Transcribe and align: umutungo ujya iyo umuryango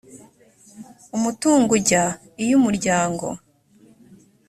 umutungo 1.15 1.69
ujya 1.77 2.03
iyo 2.43 2.53
umuryango 2.59 3.25